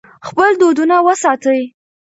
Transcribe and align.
خپل 0.27 0.51
دودونه 0.61 0.95
وساتئ. 1.07 1.61